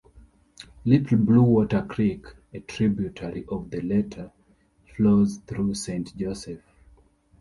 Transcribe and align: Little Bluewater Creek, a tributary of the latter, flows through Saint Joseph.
Little 0.83 1.19
Bluewater 1.19 1.87
Creek, 1.87 2.25
a 2.55 2.59
tributary 2.61 3.45
of 3.49 3.69
the 3.69 3.81
latter, 3.81 4.31
flows 4.95 5.37
through 5.45 5.75
Saint 5.75 6.17
Joseph. 6.17 6.63